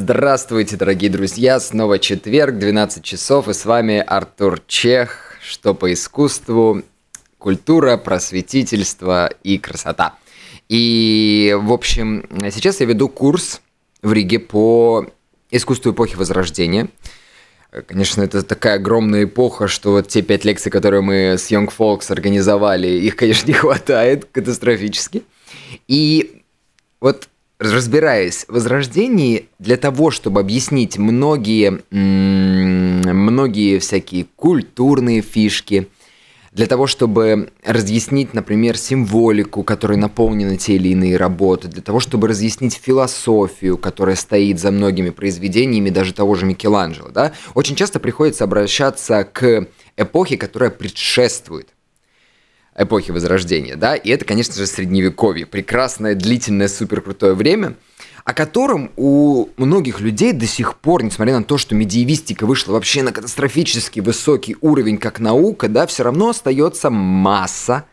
[0.00, 1.58] Здравствуйте, дорогие друзья!
[1.58, 5.34] Снова четверг, 12 часов, и с вами Артур Чех.
[5.42, 6.84] Что по искусству,
[7.36, 10.14] культура, просветительство и красота.
[10.68, 13.60] И, в общем, сейчас я веду курс
[14.00, 15.04] в Риге по
[15.50, 16.90] искусству эпохи Возрождения.
[17.88, 22.12] Конечно, это такая огромная эпоха, что вот те пять лекций, которые мы с Young Folks
[22.12, 25.24] организовали, их, конечно, не хватает катастрофически.
[25.88, 26.44] И
[27.00, 27.28] вот
[27.58, 35.88] разбираясь в Возрождении, для того, чтобы объяснить многие, многие всякие культурные фишки,
[36.52, 42.26] для того, чтобы разъяснить, например, символику, которой наполнены те или иные работы, для того, чтобы
[42.26, 48.44] разъяснить философию, которая стоит за многими произведениями, даже того же Микеланджело, да, очень часто приходится
[48.44, 51.68] обращаться к эпохе, которая предшествует
[52.78, 57.74] эпохи Возрождения, да, и это, конечно же, Средневековье, прекрасное, длительное, суперкрутое время,
[58.24, 63.02] о котором у многих людей до сих пор, несмотря на то, что медиевистика вышла вообще
[63.02, 67.84] на катастрофически высокий уровень как наука, да, все равно остается масса,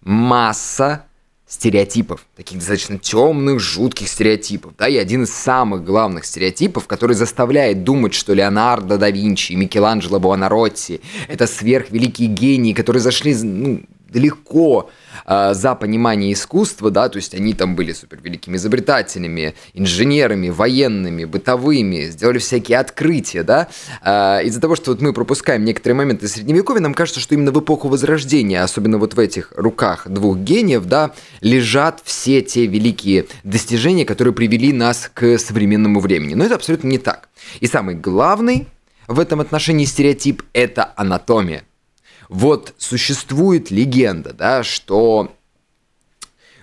[0.00, 1.04] масса
[1.46, 7.84] стереотипов, таких достаточно темных, жутких стереотипов, да, и один из самых главных стереотипов, который заставляет
[7.84, 14.90] думать, что Леонардо да Винчи и Микеланджело Буонаротти– это сверхвеликие гении, которые зашли, ну, далеко
[15.26, 21.24] э, за понимание искусства, да, то есть они там были супер великими изобретателями, инженерами, военными,
[21.24, 23.68] бытовыми, сделали всякие открытия, да.
[24.04, 27.60] Э, из-за того, что вот мы пропускаем некоторые моменты Средневековья, нам кажется, что именно в
[27.60, 34.04] эпоху Возрождения, особенно вот в этих руках двух гениев, да, лежат все те великие достижения,
[34.04, 36.34] которые привели нас к современному времени.
[36.34, 37.28] Но это абсолютно не так.
[37.60, 38.68] И самый главный
[39.08, 41.64] в этом отношении стереотип– это анатомия–
[42.32, 45.32] вот существует легенда, да, что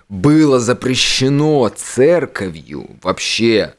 [0.09, 3.75] было запрещено церковью вообще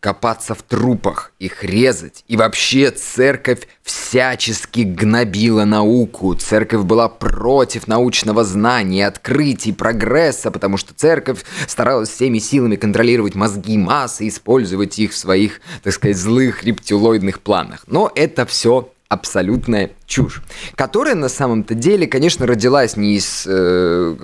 [0.00, 2.24] копаться в трупах, их резать.
[2.26, 6.34] И вообще церковь всячески гнобила науку.
[6.34, 13.78] Церковь была против научного знания, открытий, прогресса, потому что церковь старалась всеми силами контролировать мозги
[13.78, 17.84] массы, использовать их в своих, так сказать, злых рептилоидных планах.
[17.86, 20.42] Но это все абсолютная чушь,
[20.74, 24.16] которая на самом-то деле, конечно, родилась не из э,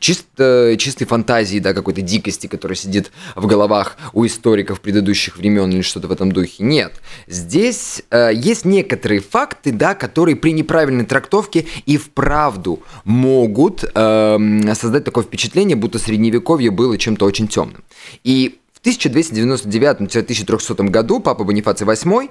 [0.00, 5.82] чисто, чистой фантазии, да, какой-то дикости, которая сидит в головах у историков предыдущих времен или
[5.82, 6.64] что-то в этом духе.
[6.64, 6.94] Нет.
[7.26, 14.38] Здесь э, есть некоторые факты, да, которые при неправильной трактовке и вправду могут э,
[14.74, 17.84] создать такое впечатление, будто средневековье было чем-то очень темным.
[18.22, 22.30] И в 1299-1300 году папа Бонифаций VIII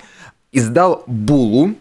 [0.53, 1.75] издал булу,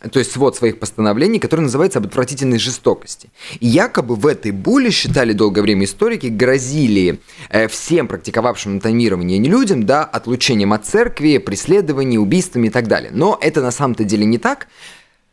[0.00, 3.30] то есть свод своих постановлений, который называется «Об отвратительной жестокости».
[3.60, 7.18] И якобы в этой буле, считали долгое время историки, грозили
[7.48, 13.10] э, всем практиковавшим анатомирование не людям, да, отлучением от церкви, преследованием, убийствами и так далее.
[13.12, 14.68] Но это на самом-то деле не так.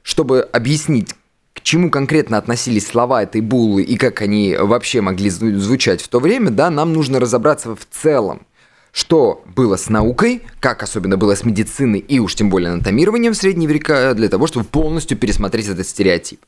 [0.01, 1.13] Чтобы объяснить,
[1.53, 6.19] к чему конкретно относились слова этой булы и как они вообще могли звучать в то
[6.19, 8.45] время, да, нам нужно разобраться в целом
[8.93, 13.35] что было с наукой, как особенно было с медициной и уж тем более анатомированием в
[13.35, 16.39] средние века, для того, чтобы полностью пересмотреть этот стереотип.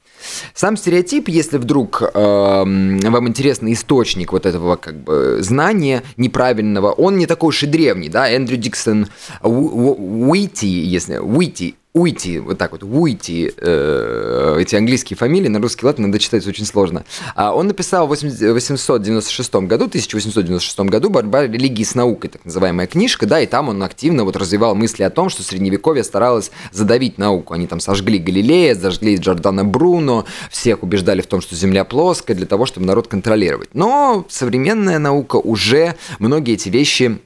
[0.53, 7.17] Сам стереотип, если вдруг э, вам интересный источник вот этого как бы знания неправильного, он
[7.17, 9.07] не такой уж и древний, да, Эндрю Диксон
[9.41, 15.97] Уити, если Уити, Уйти, вот так вот, Уйти, э, эти английские фамилии, на русский лад
[15.97, 17.06] надо читать очень сложно.
[17.35, 23.25] А он написал в 896 году, 1896 году «Борьба религии с наукой», так называемая книжка,
[23.25, 27.53] да, и там он активно вот развивал мысли о том, что Средневековье старалось задавить науку.
[27.53, 32.45] Они там сожгли Галилея, зажгли Джордана Бруно, всех убеждали в том, что Земля плоская, для
[32.45, 33.69] того, чтобы народ контролировать.
[33.72, 37.22] Но современная наука уже многие эти вещи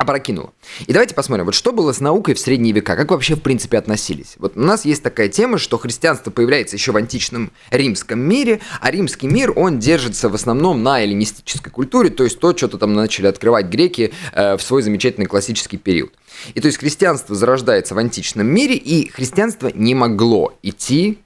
[0.00, 0.54] опрокинуло.
[0.86, 3.76] И давайте посмотрим, вот что было с наукой в средние века, как вообще в принципе
[3.76, 4.36] относились.
[4.38, 8.90] Вот у нас есть такая тема, что христианство появляется еще в античном римском мире, а
[8.90, 13.26] римский мир, он держится в основном на эллинистической культуре, то есть то, что-то там начали
[13.26, 16.14] открывать греки э, в свой замечательный классический период.
[16.54, 21.18] И то есть христианство зарождается в античном мире, и христианство не могло идти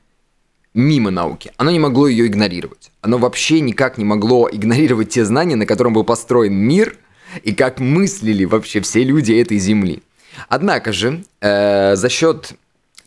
[0.74, 1.52] мимо науки.
[1.58, 2.90] Оно не могло ее игнорировать.
[3.02, 6.98] Оно вообще никак не могло игнорировать те знания, на котором был построен мир–
[7.42, 10.02] и как мыслили вообще все люди этой земли.
[10.48, 12.52] Однако же, э, за счет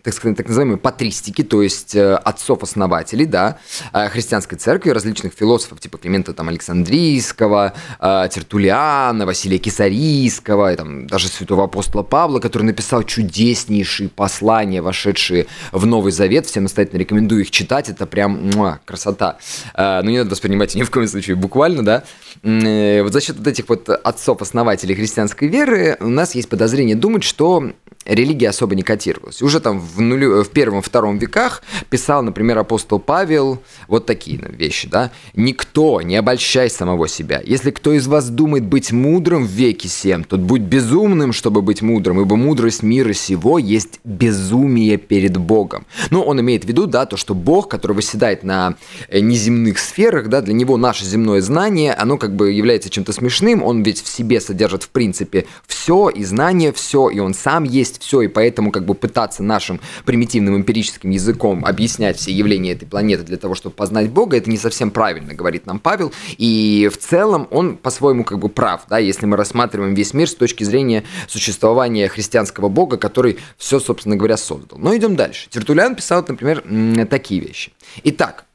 [0.03, 3.57] так сказать, так называемые патристики, то есть э, отцов-основателей, да,
[3.93, 11.07] э, христианской церкви, различных философов, типа Климента там, Александрийского, э, Тертулиана, Василия Кисарийского, и, там,
[11.07, 16.45] даже святого апостола Павла, который написал чудеснейшие послания, вошедшие в Новый Завет.
[16.45, 19.37] Всем настоятельно рекомендую их читать, это прям муа, красота.
[19.75, 22.03] Но не надо воспринимать ни в коем случае буквально, да.
[22.43, 27.71] Вот за счет вот этих вот отцов-основателей христианской веры у нас есть подозрение думать, что
[28.07, 29.41] религия особо не котировалась.
[29.41, 35.11] Уже там в, нулю, в первом-втором веках писал, например, апостол Павел вот такие вещи, да.
[35.35, 37.41] «Никто не обольщай самого себя.
[37.45, 41.81] Если кто из вас думает быть мудрым в веке сем, тот будь безумным, чтобы быть
[41.81, 45.85] мудрым, ибо мудрость мира сего есть безумие перед Богом».
[46.09, 48.75] Ну, он имеет в виду, да, то, что Бог, который восседает на
[49.09, 53.63] э, неземных сферах, да, для него наше земное знание, оно как бы является чем-то смешным,
[53.63, 57.96] он ведь в себе содержит, в принципе, все, и знание все, и он сам есть
[57.97, 63.23] все, и поэтому как бы пытаться нашим примитивным эмпирическим языком объяснять все явления этой планеты
[63.23, 67.47] для того, чтобы познать Бога, это не совсем правильно, говорит нам Павел, и в целом
[67.51, 72.07] он по-своему как бы прав, да, если мы рассматриваем весь мир с точки зрения существования
[72.07, 74.79] христианского Бога, который все, собственно говоря, создал.
[74.79, 75.49] Но идем дальше.
[75.49, 76.63] Тертулян писал, например,
[77.07, 77.71] такие вещи.
[78.03, 78.45] Итак,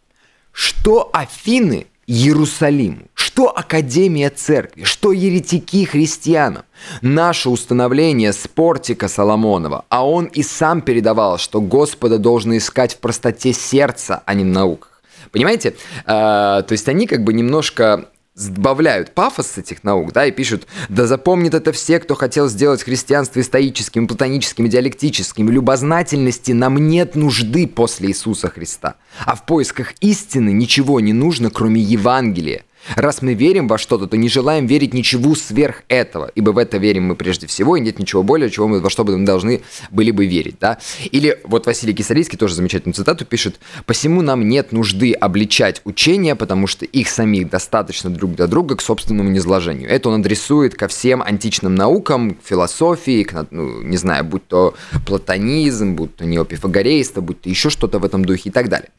[0.52, 3.08] что Афины Иерусалиму?
[3.32, 4.84] Что Академия Церкви?
[4.84, 6.64] Что еретики христианам?
[7.00, 12.99] Наше установление с портика Соломонова, а он и сам передавал, что Господа должны искать в
[12.99, 15.00] простоте сердца, а не в науках.
[15.31, 15.75] Понимаете?
[16.05, 20.67] А, то есть они как бы немножко сбавляют пафос с этих наук, да, и пишут,
[20.90, 25.49] да запомнит это все, кто хотел сделать христианство стоическим, платоническим, диалектическим.
[25.49, 28.96] Любознательности нам нет нужды после Иисуса Христа.
[29.25, 32.64] А в поисках истины ничего не нужно, кроме Евангелия.
[32.96, 36.79] Раз мы верим во что-то, то не желаем верить ничего сверх этого, ибо в это
[36.79, 39.62] верим мы прежде всего, и нет ничего более, чего мы, во что бы мы должны
[39.90, 40.56] были бы верить.
[40.61, 40.79] Да?
[41.11, 46.67] Или вот Василий Кисарийский тоже замечательную цитату пишет, «Посему нам нет нужды обличать учения, потому
[46.67, 49.88] что их самих достаточно друг для друга к собственному низложению».
[49.88, 54.75] Это он адресует ко всем античным наукам, к философии, к, ну, не знаю, будь то
[55.06, 58.90] платонизм, будь то неопифагорейство, будь то еще что-то в этом духе и так далее.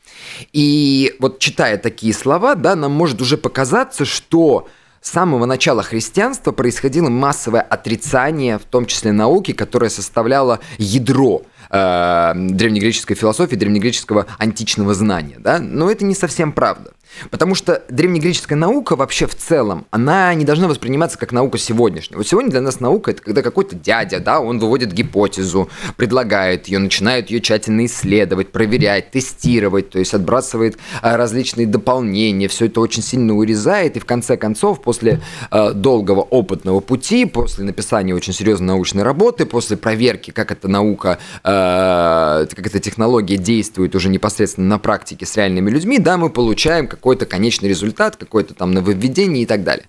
[0.51, 3.37] И вот читая такие слова, да, нам может уже
[3.73, 4.67] показаться, что
[5.01, 11.41] с самого начала христианства происходило массовое отрицание, в том числе науки, которая составляла ядро
[11.71, 15.37] э, древнегреческой философии, древнегреческого античного знания.
[15.39, 15.57] Да?
[15.57, 16.92] Но это не совсем правда.
[17.29, 22.17] Потому что древнегреческая наука вообще в целом, она не должна восприниматься как наука сегодняшняя.
[22.17, 26.79] Вот сегодня для нас наука это когда какой-то дядя, да, он выводит гипотезу, предлагает ее,
[26.79, 33.03] начинает ее тщательно исследовать, проверять, тестировать, то есть отбрасывает а, различные дополнения, все это очень
[33.03, 35.21] сильно урезает, и в конце концов, после
[35.51, 41.19] э, долгого опытного пути, после написания очень серьезной научной работы, после проверки, как эта наука,
[41.43, 46.87] э, как эта технология действует уже непосредственно на практике с реальными людьми, да, мы получаем
[46.95, 49.85] какой-то конечный результат, какое-то там нововведение и так далее.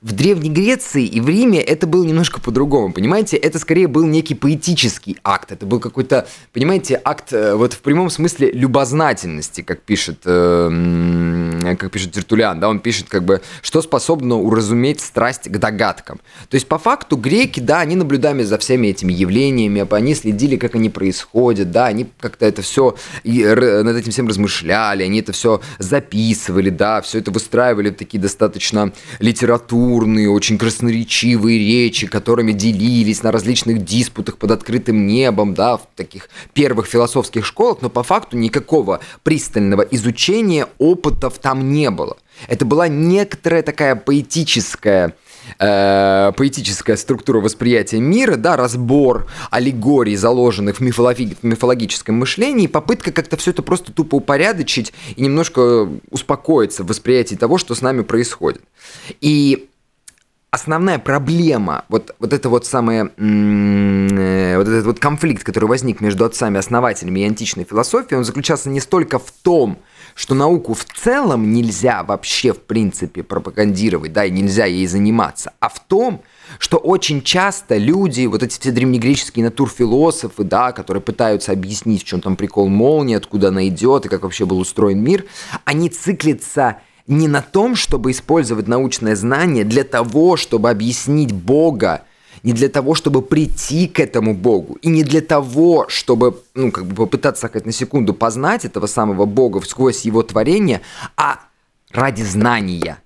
[0.00, 3.36] В Древней Греции и в Риме это было немножко по-другому, понимаете?
[3.36, 8.10] Это скорее был некий поэтический акт, это был какой-то, понимаете, акт э, вот в прямом
[8.10, 14.36] смысле любознательности, как пишет, э, как пишет Тертулян, да, он пишет как бы, что способно
[14.36, 16.20] уразуметь страсть к догадкам.
[16.48, 20.74] То есть по факту греки, да, они наблюдали за всеми этими явлениями, они следили, как
[20.74, 22.94] они происходят, да, они как-то это все
[23.24, 26.35] над этим всем размышляли, они это все записывали,
[26.70, 34.38] да, все это выстраивали такие достаточно литературные очень красноречивые речи, которыми делились на различных диспутах
[34.38, 40.68] под открытым небом, да, в таких первых философских школах, но по факту никакого пристального изучения
[40.78, 42.16] опытов там не было.
[42.48, 45.14] Это была некоторая такая поэтическая
[45.58, 53.36] э, поэтическая структура восприятия мира, да, разбор аллегорий, заложенных в, мифологи- мифологическом мышлении, попытка как-то
[53.36, 58.62] все это просто тупо упорядочить и немножко успокоиться в восприятии того, что с нами происходит.
[59.20, 59.68] И
[60.50, 66.24] основная проблема, вот, вот это вот самое, э, вот этот вот конфликт, который возник между
[66.24, 69.84] отцами-основателями и античной философией, он заключался не столько в том, что
[70.34, 75.78] науку в целом нельзя вообще, в принципе, пропагандировать, да, и нельзя ей заниматься, а в
[75.80, 76.22] том,
[76.58, 82.22] что очень часто люди, вот эти все древнегреческие натурфилософы, да, которые пытаются объяснить, в чем
[82.22, 85.26] там прикол молнии, откуда она идет и как вообще был устроен мир,
[85.64, 92.04] они циклятся не на том, чтобы использовать научное знание для того, чтобы объяснить Бога,
[92.46, 96.86] не для того, чтобы прийти к этому Богу, и не для того, чтобы, ну, как
[96.86, 100.80] бы попытаться хоть на секунду познать этого самого Бога сквозь его творение,
[101.16, 101.40] а
[101.90, 102.98] ради знания.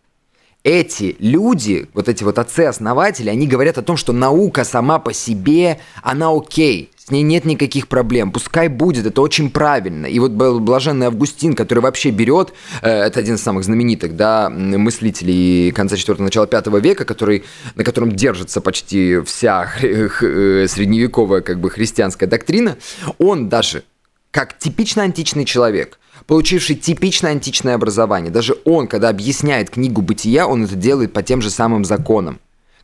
[0.63, 5.81] Эти люди, вот эти вот отцы-основатели, они говорят о том, что наука сама по себе,
[6.03, 10.07] она окей, с ней нет никаких проблем, пускай будет, это очень правильно.
[10.07, 12.53] И вот блаженный Августин, который вообще берет,
[12.83, 17.43] э, это один из самых знаменитых, да, мыслителей конца 4 начала 5 века, который,
[17.75, 22.77] на котором держится почти вся э, средневековая как бы христианская доктрина,
[23.19, 23.83] он даже
[24.31, 25.99] как типично античный человек,
[26.29, 31.43] получивший типично античное образование, даже он, когда объясняет книгу «Бытия», он это делает по тем
[31.43, 32.39] же самым законам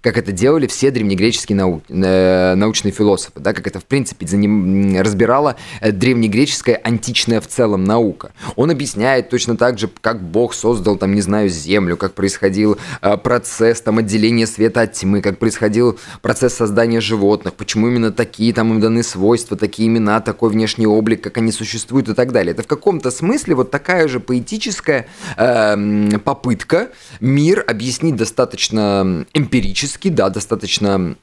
[0.07, 1.83] как это делали все древнегреческие нау...
[1.89, 7.49] э, научные философы, да, как это, в принципе, за ним разбирала э, древнегреческая античная в
[7.49, 8.31] целом наука.
[8.55, 13.17] Он объясняет точно так же, как Бог создал, там, не знаю, Землю, как происходил э,
[13.17, 18.71] процесс там, отделения света от тьмы, как происходил процесс создания животных, почему именно такие там
[18.71, 22.53] им даны свойства, такие имена, такой внешний облик, как они существуют и так далее.
[22.53, 30.09] Это в каком-то смысле вот такая же поэтическая э, попытка мир объяснить достаточно эмпирически, логически,
[30.09, 31.17] да, достаточно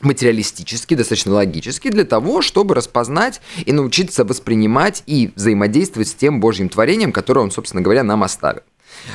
[0.00, 6.68] материалистически, достаточно логически для того, чтобы распознать и научиться воспринимать и взаимодействовать с тем Божьим
[6.68, 8.62] творением, которое он, собственно говоря, нам оставил.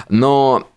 [0.10, 0.68] Но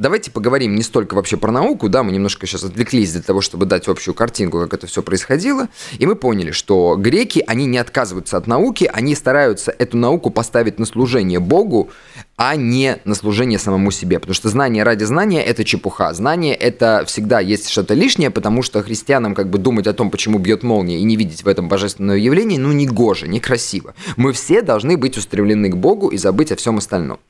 [0.00, 3.66] Давайте поговорим не столько вообще про науку, да, мы немножко сейчас отвлеклись для того, чтобы
[3.66, 8.38] дать общую картинку, как это все происходило, и мы поняли, что греки, они не отказываются
[8.38, 11.90] от науки, они стараются эту науку поставить на служение Богу,
[12.38, 17.04] а не на служение самому себе, потому что знание ради знания– это чепуха, знание– это
[17.06, 20.98] всегда есть что-то лишнее, потому что христианам как бы думать о том, почему бьет молния,
[20.98, 23.94] и не видеть в этом божественное явление, ну, не гоже, некрасиво.
[24.16, 27.20] Мы все должны быть устремлены к Богу и забыть о всем остальном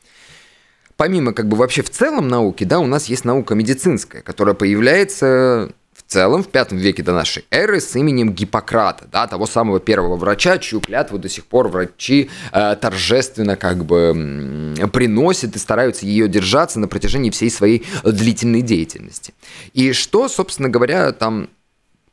[1.01, 5.73] помимо как бы вообще в целом науки, да, у нас есть наука медицинская, которая появляется
[5.95, 10.17] в целом в пятом веке до нашей эры с именем Гиппократа, да, того самого первого
[10.17, 16.05] врача, чью клятву до сих пор врачи э, торжественно как бы э, приносят и стараются
[16.05, 19.33] ее держаться на протяжении всей своей длительной деятельности.
[19.73, 21.49] И что, собственно говоря, там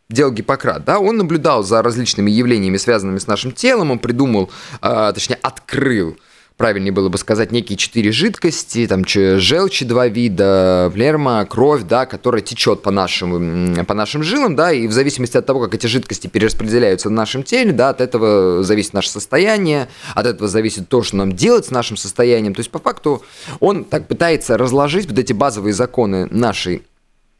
[0.10, 4.50] делал Гиппократ, да, он наблюдал за различными явлениями, связанными с нашим телом, он придумал,
[4.82, 6.18] э, точнее, открыл
[6.58, 12.42] правильнее было бы сказать, некие четыре жидкости, там желчи два вида, плерма, кровь, да, которая
[12.42, 16.28] течет по нашим, по нашим жилам, да, и в зависимости от того, как эти жидкости
[16.28, 21.16] перераспределяются в нашем теле, да, от этого зависит наше состояние, от этого зависит то, что
[21.18, 22.56] нам делать с нашим состоянием.
[22.56, 23.24] То есть, по факту,
[23.60, 26.82] он так пытается разложить вот эти базовые законы нашей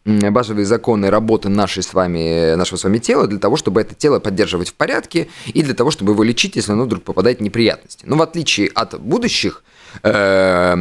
[0.08, 4.20] базовые законы работы нашей с вами, нашего с вами тела для того, чтобы это тело
[4.20, 8.06] поддерживать в порядке и для того, чтобы его лечить, если оно вдруг попадает в неприятности.
[8.08, 9.64] Но в отличие от будущих
[10.04, 10.76] э,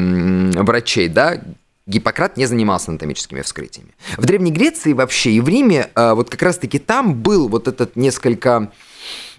[0.62, 1.40] врачей, да,
[1.86, 3.90] Гиппократ не занимался анатомическими вскрытиями.
[4.16, 7.94] В Древней Греции вообще и в Риме э, вот как раз-таки там был вот этот
[7.94, 8.72] несколько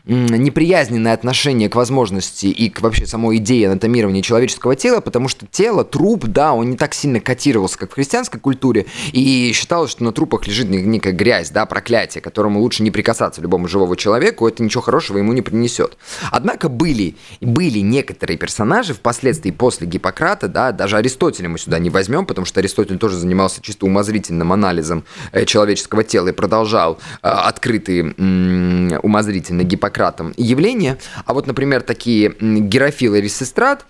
[0.07, 5.83] неприязненное отношение к возможности и к вообще самой идее анатомирования человеческого тела, потому что тело,
[5.83, 10.11] труп, да, он не так сильно котировался, как в христианской культуре, и считалось, что на
[10.11, 14.81] трупах лежит некая грязь, да, проклятие, которому лучше не прикасаться любому живому человеку, это ничего
[14.81, 15.97] хорошего ему не принесет.
[16.31, 22.25] Однако были, были некоторые персонажи впоследствии после Гиппократа, да, даже Аристотеля мы сюда не возьмем,
[22.25, 27.97] потому что Аристотель тоже занимался чисто умозрительным анализом э, человеческого тела и продолжал э, открытый
[27.97, 30.97] умозрительный Гиппократ Сократом явления.
[31.25, 33.85] А вот, например, такие Герофил и Ресистрат,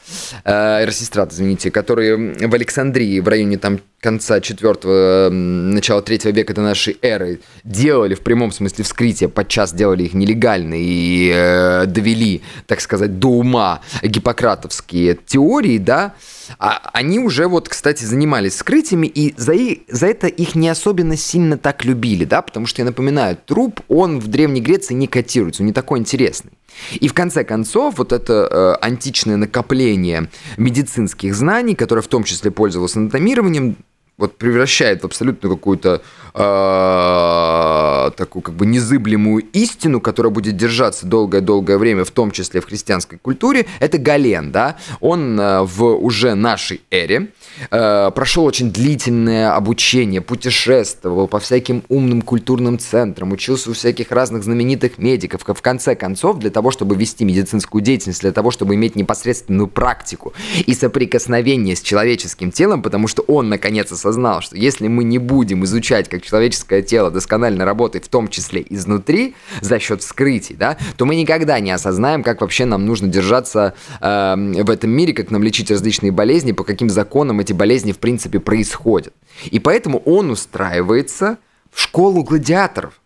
[0.46, 2.16] э, Ресистрат, извините, которые
[2.48, 8.22] в Александрии в районе там конца 4 начала 3 века до нашей эры делали в
[8.22, 15.18] прямом смысле вскрытия, подчас делали их нелегально и э, довели, так сказать, до ума гиппократовские
[15.26, 16.14] теории, да,
[16.60, 21.18] а они уже вот, кстати, занимались скрытиями, и за, и, за это их не особенно
[21.18, 25.64] сильно так любили, да, потому что, я напоминаю, труп, он в Древней Греции не котируется,
[25.64, 26.52] он не такой интересный.
[27.00, 32.52] И в конце концов, вот это э, античное накопление медицинских знаний, которое в том числе
[32.52, 33.78] пользовалось анатомированием,
[34.18, 36.02] вот превращает в абсолютно какую-то
[36.34, 42.66] э, такую как бы незыблемую истину, которая будет держаться долгое-долгое время, в том числе в
[42.66, 47.28] христианской культуре, это Гален, да, он э, в уже нашей эре
[47.70, 54.44] э, прошел очень длительное обучение, путешествовал по всяким умным культурным центрам, учился у всяких разных
[54.44, 58.96] знаменитых медиков, в конце концов, для того, чтобы вести медицинскую деятельность, для того, чтобы иметь
[58.96, 60.34] непосредственную практику
[60.66, 64.07] и соприкосновение с человеческим телом, потому что он наконец осознал,
[64.42, 69.36] что если мы не будем изучать, как человеческое тело досконально работает, в том числе изнутри,
[69.62, 74.36] за счет вскрытий, да, то мы никогда не осознаем, как вообще нам нужно держаться э,
[74.64, 78.40] в этом мире, как нам лечить различные болезни, по каким законам эти болезни в принципе
[78.40, 79.14] происходят.
[79.46, 81.38] И поэтому он устраивается
[81.72, 83.00] в школу гладиаторов.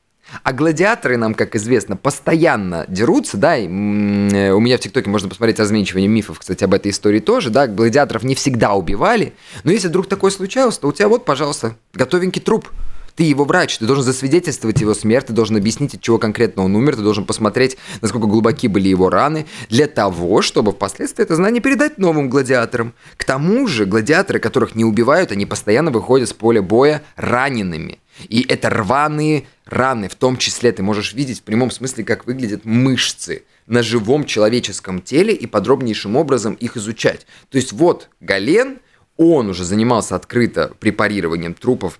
[0.43, 5.29] А гладиаторы нам, как известно, постоянно дерутся, да, и, э, у меня в ТикТоке можно
[5.29, 9.33] посмотреть разменчивание мифов, кстати, об этой истории тоже, да, гладиаторов не всегда убивали,
[9.63, 12.69] но если вдруг такое случалось, то у тебя вот, пожалуйста, готовенький труп,
[13.15, 16.75] Ты его врач, ты должен засвидетельствовать его смерть, ты должен объяснить, от чего конкретно он
[16.75, 21.61] умер, ты должен посмотреть, насколько глубоки были его раны, для того, чтобы впоследствии это знание
[21.61, 22.93] передать новым гладиаторам.
[23.17, 27.99] К тому же, гладиаторы, которых не убивают, они постоянно выходят с поля боя ранеными.
[28.29, 32.65] И это рваные раны, в том числе ты можешь видеть в прямом смысле, как выглядят
[32.65, 37.25] мышцы на живом человеческом теле и подробнейшим образом их изучать.
[37.49, 38.79] То есть вот Гален,
[39.17, 41.99] он уже занимался открыто препарированием трупов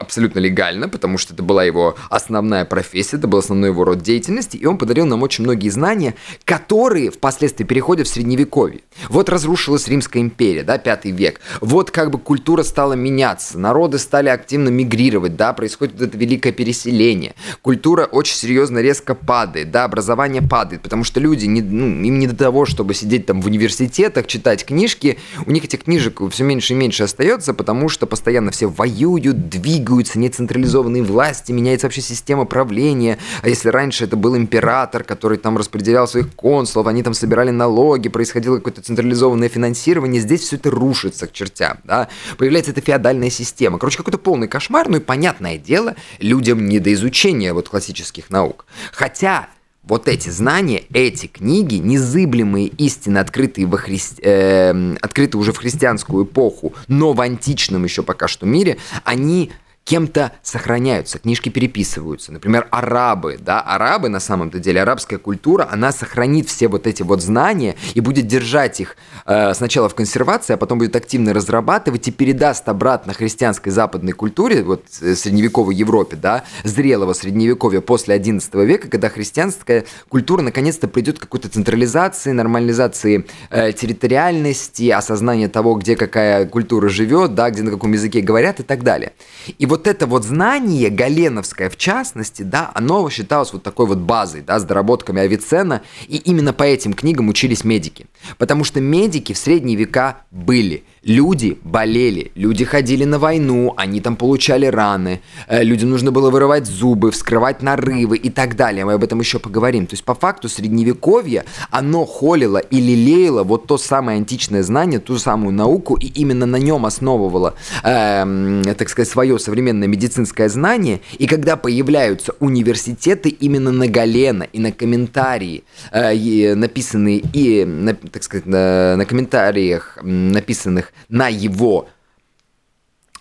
[0.00, 4.56] абсолютно легально, потому что это была его основная профессия, это был основной его род деятельности,
[4.56, 6.14] и он подарил нам очень многие знания,
[6.44, 8.80] которые впоследствии переходят в Средневековье.
[9.10, 11.40] Вот разрушилась Римская империя, да, пятый век.
[11.60, 17.34] Вот как бы культура стала меняться, народы стали активно мигрировать, да, происходит это великое переселение.
[17.60, 22.26] Культура очень серьезно резко падает, да, образование падает, потому что люди, не, ну, им не
[22.26, 26.72] до того, чтобы сидеть там в университетах, читать книжки, у них этих книжек все меньше
[26.72, 32.44] и меньше остается, потому что постоянно все воюют, двигаются, двигаются нецентрализованные власти, меняется вообще система
[32.44, 33.18] правления.
[33.42, 38.08] А если раньше это был император, который там распределял своих консулов, они там собирали налоги,
[38.08, 42.08] происходило какое-то централизованное финансирование, здесь все это рушится к чертям, да.
[42.38, 43.78] Появляется эта феодальная система.
[43.78, 48.66] Короче, какой-то полный кошмар, ну и понятное дело, людям не до изучения вот классических наук.
[48.92, 49.48] Хотя
[49.82, 53.98] вот эти знания, эти книги, незыблемые истины, открытые, во хри...
[54.22, 59.50] э, открытые уже в христианскую эпоху, но в античном еще пока что мире, они
[59.90, 62.30] кем-то сохраняются, книжки переписываются.
[62.30, 67.20] Например, арабы, да, арабы на самом-то деле, арабская культура, она сохранит все вот эти вот
[67.20, 72.12] знания и будет держать их э, сначала в консервации, а потом будет активно разрабатывать и
[72.12, 78.86] передаст обратно христианской западной культуре, вот э, средневековой Европе, да, зрелого средневековья после XI века,
[78.86, 86.46] когда христианская культура наконец-то придет к какой-то централизации, нормализации э, территориальности, осознания того, где какая
[86.46, 89.14] культура живет, да, где на каком языке говорят и так далее.
[89.58, 94.42] И вот это вот знание, галеновское в частности, да, оно считалось вот такой вот базой,
[94.42, 98.06] да, с доработками Авиценна, и именно по этим книгам учились медики.
[98.38, 104.16] Потому что медики в средние века были– Люди болели, люди ходили на войну, они там
[104.16, 108.84] получали раны, э, людям нужно было вырывать зубы, вскрывать нарывы и так далее.
[108.84, 109.86] Мы об этом еще поговорим.
[109.86, 115.16] То есть по факту средневековье, оно холило и лелеяло вот то самое античное знание, ту
[115.16, 121.00] самую науку, и именно на нем основывало, э, так сказать, свое современное медицинское знание.
[121.18, 128.22] И когда появляются университеты именно на Галена и на комментарии, э, написанные и, на, так
[128.22, 131.88] сказать, на, на комментариях, написанных на его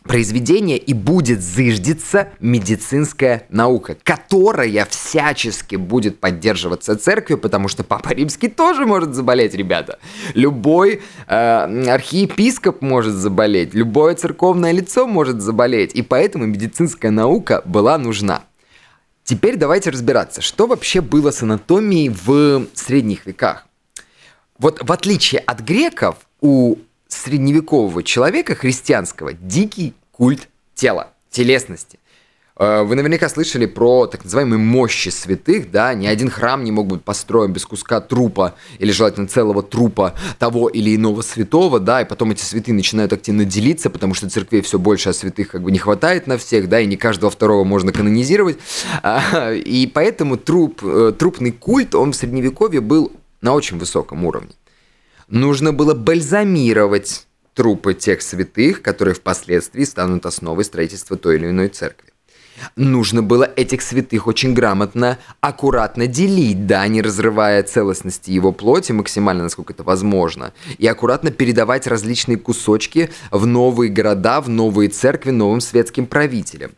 [0.03, 8.47] произведение и будет зыждиться медицинская наука, которая всячески будет поддерживаться церковью, потому что Папа Римский
[8.47, 9.99] тоже может заболеть, ребята.
[10.33, 17.97] Любой э, архиепископ может заболеть, любое церковное лицо может заболеть, и поэтому медицинская наука была
[17.97, 18.43] нужна.
[19.23, 23.67] Теперь давайте разбираться, что вообще было с анатомией в средних веках.
[24.57, 26.77] Вот в отличие от греков, у
[27.09, 31.99] средневекового человека христианского дикий культ тела, телесности.
[32.59, 36.87] Э, вы наверняка слышали про так называемые мощи святых, да, ни один храм не мог
[36.87, 42.05] быть построен без куска трупа или желательно целого трупа того или иного святого, да, и
[42.05, 45.71] потом эти святые начинают активно делиться, потому что церквей все больше, а святых как бы
[45.71, 48.57] не хватает на всех, да, и не каждого второго можно канонизировать,
[49.03, 54.51] а, и поэтому труп, э, трупный культ, он в средневековье был на очень высоком уровне
[55.29, 62.09] нужно было бальзамировать трупы тех святых, которые впоследствии станут основой строительства той или иной церкви.
[62.75, 69.43] Нужно было этих святых очень грамотно, аккуратно делить, да, не разрывая целостности его плоти максимально,
[69.43, 75.61] насколько это возможно, и аккуратно передавать различные кусочки в новые города, в новые церкви новым
[75.61, 76.71] светским правителям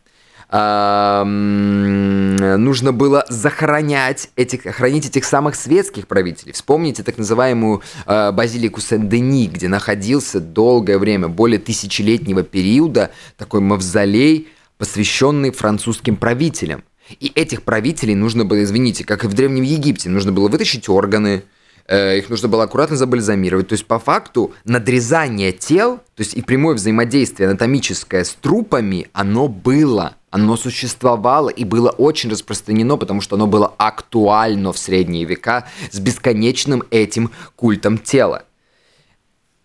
[2.58, 6.52] нужно было захоронять этих, хранить этих самых светских правителей.
[6.52, 14.48] Вспомните так называемую э, базилику Сен-Дени, где находился долгое время, более тысячелетнего периода, такой мавзолей,
[14.76, 16.84] посвященный французским правителям.
[17.18, 21.44] И этих правителей нужно было, извините, как и в Древнем Египте, нужно было вытащить органы,
[21.92, 23.68] их нужно было аккуратно забальзамировать.
[23.68, 29.48] То есть, по факту, надрезание тел, то есть и прямое взаимодействие анатомическое с трупами, оно
[29.48, 30.16] было.
[30.30, 35.98] Оно существовало и было очень распространено, потому что оно было актуально в средние века с
[35.98, 38.44] бесконечным этим культом тела.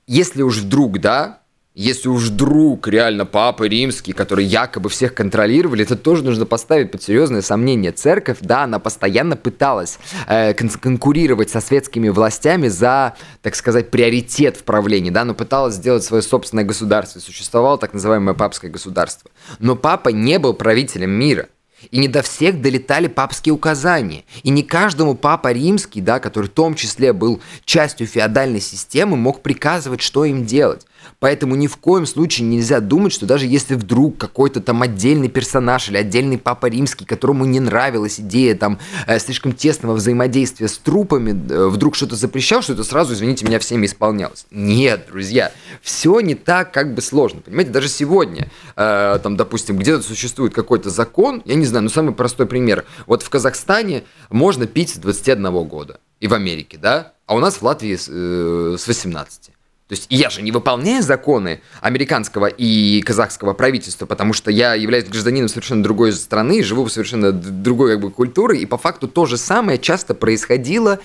[0.08, 1.40] Если уж вдруг, да,
[1.78, 7.04] если уж вдруг реально папа римский, который якобы всех контролировали, это тоже нужно поставить под
[7.04, 7.92] серьезное сомнение.
[7.92, 13.14] Церковь, да, она постоянно пыталась э, кон- конкурировать со светскими властями за,
[13.44, 17.20] так сказать, приоритет в правлении, да, но пыталась сделать свое собственное государство.
[17.20, 19.30] Существовало так называемое папское государство.
[19.60, 21.48] Но папа не был правителем мира.
[21.92, 24.24] И не до всех долетали папские указания.
[24.42, 29.44] И не каждому папа римский, да, который в том числе был частью феодальной системы, мог
[29.44, 30.88] приказывать, что им делать.
[31.20, 35.90] Поэтому ни в коем случае нельзя думать, что даже если вдруг какой-то там отдельный персонаж
[35.90, 38.78] или отдельный папа римский, которому не нравилась идея там
[39.08, 43.58] э, слишком тесного взаимодействия с трупами, э, вдруг что-то запрещал, что это сразу, извините меня,
[43.58, 44.46] всеми исполнялось.
[44.52, 45.52] Нет, друзья,
[45.82, 47.42] все не так как бы сложно.
[47.42, 52.14] Понимаете, даже сегодня, э, там, допустим, где-то существует какой-то закон, я не знаю, но самый
[52.14, 52.86] простой пример.
[53.08, 56.00] Вот в Казахстане можно пить с 21 года.
[56.20, 57.14] И в Америке, да?
[57.26, 59.52] А у нас в Латвии с, э, с 18.
[59.88, 65.06] То есть я же не выполняю законы американского и казахского правительства, потому что я являюсь
[65.06, 69.26] гражданином совершенно другой страны, живу в совершенно другой как бы, культуры, и по факту то
[69.26, 71.00] же самое часто происходило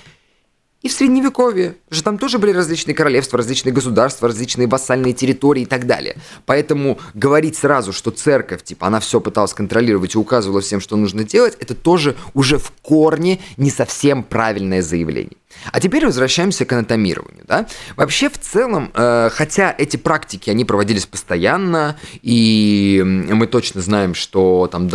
[0.83, 1.77] и в Средневековье.
[1.91, 6.17] Же там тоже были различные королевства, различные государства, различные вассальные территории и так далее.
[6.45, 11.23] Поэтому говорить сразу, что церковь, типа, она все пыталась контролировать и указывала всем, что нужно
[11.23, 15.37] делать, это тоже уже в корне не совсем правильное заявление.
[15.71, 17.45] А теперь возвращаемся к анатомированию.
[17.47, 17.67] Да?
[17.97, 24.69] Вообще, в целом, э, хотя эти практики, они проводились постоянно, и мы точно знаем, что
[24.71, 24.89] там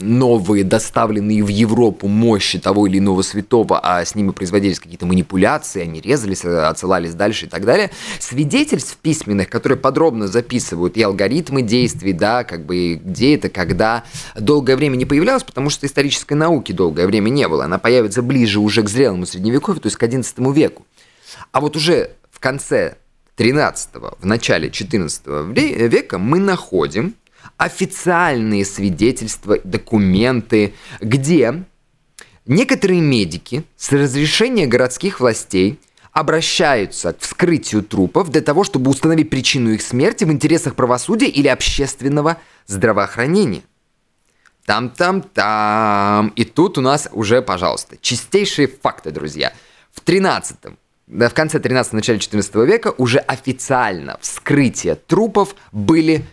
[0.00, 5.82] новые, доставленные в Европу мощи того или иного святого, а с ними производились какие-то манипуляции,
[5.82, 12.12] они резались, отсылались дальше и так далее, свидетельств письменных, которые подробно записывают и алгоритмы действий,
[12.12, 17.06] да, как бы где это, когда, долгое время не появлялось, потому что исторической науки долгое
[17.06, 17.64] время не было.
[17.64, 18.88] Она появится ближе уже к
[19.22, 20.86] зрелому средневековью, то есть к XI веку.
[21.52, 22.96] А вот уже в конце
[23.36, 27.14] 13 в начале 14 века мы находим
[27.56, 31.64] официальные свидетельства, документы, где
[32.46, 35.78] некоторые медики с разрешения городских властей
[36.12, 41.48] обращаются к вскрытию трупов для того, чтобы установить причину их смерти в интересах правосудия или
[41.48, 43.62] общественного здравоохранения.
[44.66, 46.28] Там-там-там.
[46.36, 49.52] И тут у нас уже, пожалуйста, чистейшие факты, друзья.
[49.92, 50.56] В 13
[51.08, 56.24] да, в конце 13 начале 14 века уже официально вскрытие трупов были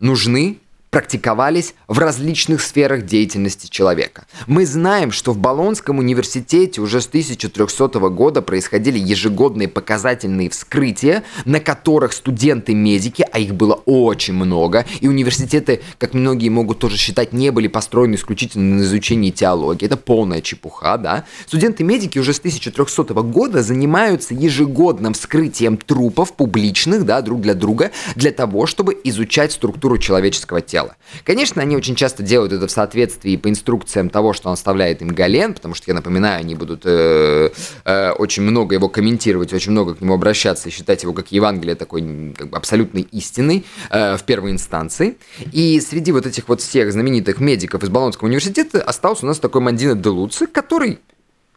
[0.00, 0.58] нужны
[0.92, 4.26] практиковались в различных сферах деятельности человека.
[4.46, 11.60] Мы знаем, что в Болонском университете уже с 1300 года происходили ежегодные показательные вскрытия, на
[11.60, 17.48] которых студенты-медики, а их было очень много, и университеты, как многие могут тоже считать, не
[17.50, 19.86] были построены исключительно на изучении теологии.
[19.86, 21.24] Это полная чепуха, да?
[21.46, 28.30] Студенты-медики уже с 1300 года занимаются ежегодным вскрытием трупов публичных, да, друг для друга, для
[28.30, 30.96] того, чтобы изучать структуру человеческого тела тела.
[31.24, 35.08] Конечно, они очень часто делают это в соответствии по инструкциям того, что он оставляет им
[35.08, 37.50] Гален, потому что, я напоминаю, они будут э,
[37.84, 41.74] э, очень много его комментировать, очень много к нему обращаться и считать его как Евангелие
[41.74, 45.16] такой как бы, абсолютной истиной э, в первой инстанции.
[45.52, 49.60] И среди вот этих вот всех знаменитых медиков из Болонского университета остался у нас такой
[49.60, 50.98] Мандина де Луци, который,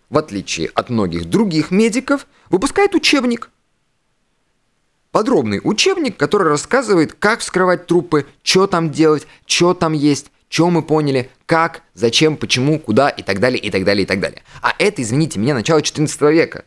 [0.10, 3.50] в отличие от многих других медиков, выпускает учебник–
[5.16, 10.82] подробный учебник, который рассказывает, как вскрывать трупы, что там делать, что там есть, что мы
[10.82, 14.44] поняли, как, зачем, почему, куда и так далее, и так далее, и так далее.
[14.62, 16.66] А это, извините меня, начало 14 века.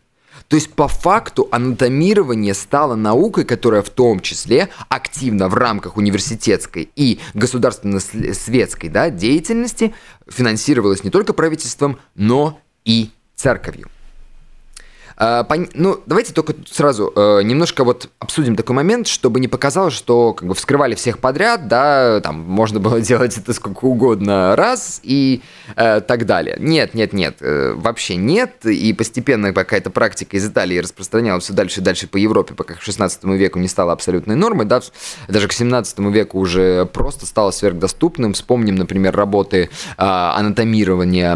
[0.49, 6.91] То есть по факту анатомирование стало наукой, которая в том числе активно в рамках университетской
[6.97, 9.95] и государственно-светской да, деятельности
[10.27, 13.91] финансировалась не только правительством, но и церковью.
[15.21, 20.33] А, ну, давайте только сразу э, немножко вот обсудим такой момент, чтобы не показалось, что
[20.33, 25.43] как бы вскрывали всех подряд, да, там можно было делать это сколько угодно раз и
[25.75, 26.57] э, так далее.
[26.61, 28.65] Нет, нет, нет, э, вообще нет.
[28.65, 32.81] И постепенно какая-то практика из Италии распространялась все дальше и дальше по Европе, пока к
[32.81, 34.81] 16 веку не стала абсолютной нормой, да,
[35.27, 38.35] даже к 17 веку уже просто стало сверхдоступным.
[38.35, 41.35] Вспомним, например, работы анатомирования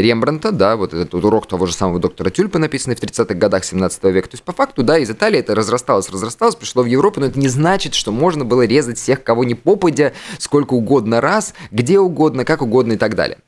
[0.00, 4.04] Рембранта, да, вот этот урок того же самого доктора Тюльпа написанный в 30-х годах 17
[4.04, 4.28] века.
[4.28, 7.38] То есть, по факту, да, из Италии это разрасталось, разрасталось, пришло в Европу, но это
[7.38, 12.44] не значит, что можно было резать всех, кого не попадя, сколько угодно раз, где угодно,
[12.44, 13.38] как угодно и так далее.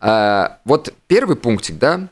[0.00, 2.08] А, вот первый пунктик, да,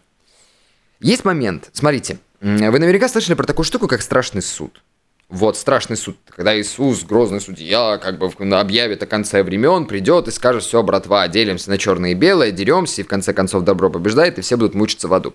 [1.01, 4.83] есть момент, смотрите, вы наверняка слышали про такую штуку, как страшный суд.
[5.29, 10.31] Вот страшный суд, когда Иисус, грозный судья, как бы объявит о конце времен, придет и
[10.31, 14.39] скажет, все, братва, делимся на черное и белое, деремся, и в конце концов добро побеждает,
[14.39, 15.35] и все будут мучиться в аду.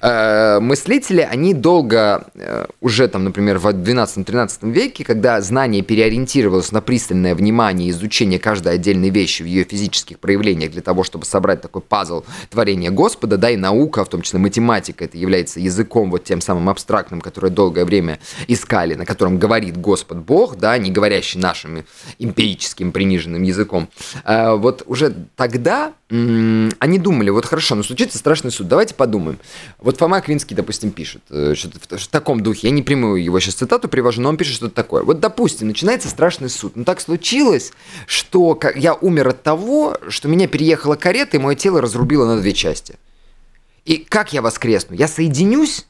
[0.00, 6.80] Э, мыслители, они долго, э, уже там, например, в 12-13 веке, когда знание переориентировалось на
[6.80, 11.62] пристальное внимание и изучение каждой отдельной вещи в ее физических проявлениях для того, чтобы собрать
[11.62, 16.24] такой пазл творения Господа, да, и наука, в том числе математика, это является языком вот
[16.24, 21.40] тем самым абстрактным, которое долгое время искали, на котором говорит Господь Бог, да, не говорящий
[21.40, 21.84] нашим
[22.18, 23.88] эмпирическим приниженным языком.
[24.24, 29.38] Э, вот уже тогда они думали, вот хорошо, но случится страшный суд, давайте подумаем.
[29.78, 33.38] Вот Фома Аквинский, допустим, пишет э, что-то в, в таком духе, я не прямую его
[33.38, 35.04] сейчас цитату привожу, но он пишет что-то такое.
[35.04, 36.74] Вот, допустим, начинается страшный суд.
[36.74, 37.72] Ну, так случилось,
[38.06, 42.52] что я умер от того, что меня переехала карета, и мое тело разрубило на две
[42.52, 42.96] части.
[43.84, 44.96] И как я воскресну?
[44.96, 45.86] Я соединюсь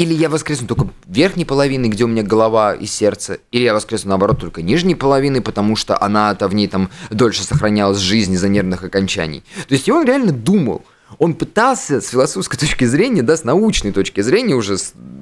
[0.00, 4.08] или я воскресну только верхней половины, где у меня голова и сердце, или я воскресну,
[4.08, 8.82] наоборот, только нижней половины, потому что она-то в ней там дольше сохранялась жизнь из-за нервных
[8.82, 9.44] окончаний.
[9.68, 10.86] То есть и он реально думал–
[11.18, 14.76] он пытался с философской точки зрения, да, с научной точки зрения уже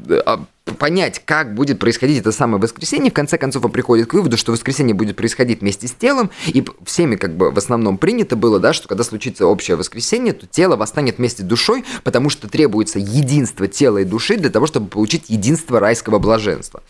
[0.09, 0.44] а,
[0.79, 3.11] понять, как будет происходить это самое воскресенье.
[3.11, 6.64] В конце концов, он приходит к выводу, что воскресенье будет происходить вместе с телом, и
[6.85, 10.77] всеми как бы в основном принято было, да, что когда случится общее воскресенье, то тело
[10.77, 15.24] восстанет вместе с душой, потому что требуется единство тела и души для того, чтобы получить
[15.29, 16.83] единство райского блаженства.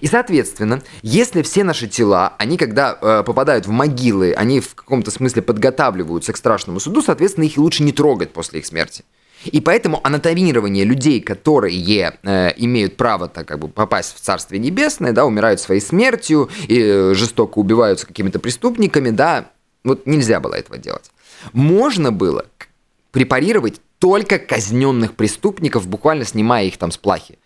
[0.00, 5.10] И, соответственно, если все наши тела, они когда э, попадают в могилы, они в каком-то
[5.10, 9.04] смысле подготавливаются к страшному суду, соответственно, их лучше не трогать после их смерти.
[9.44, 11.80] И поэтому анатомирование людей, которые
[12.22, 16.78] э, имеют право так как бы попасть в Царствие Небесное, да, умирают своей смертью и
[16.78, 19.50] э, жестоко убиваются какими-то преступниками, да,
[19.82, 21.10] вот нельзя было этого делать.
[21.54, 22.46] Можно было
[23.12, 27.38] препарировать только казненных преступников, буквально снимая их там с плахи.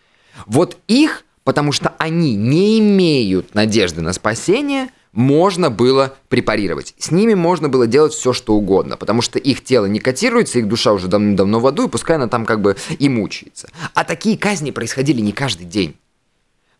[0.46, 6.94] Вот их потому что они не имеют надежды на спасение, можно было препарировать.
[6.98, 10.66] С ними можно было делать все, что угодно, потому что их тело не котируется, их
[10.66, 13.70] душа уже давно-давно в аду, и пускай она там как бы и мучается.
[13.94, 15.96] А такие казни происходили не каждый день.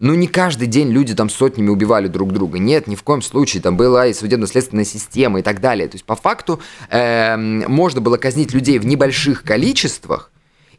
[0.00, 2.58] Ну, не каждый день люди там сотнями убивали друг друга.
[2.58, 3.62] Нет, ни в коем случае.
[3.62, 5.86] Там была и судебно-следственная система и так далее.
[5.86, 10.32] То есть, по факту, э, можно было казнить людей в небольших количествах,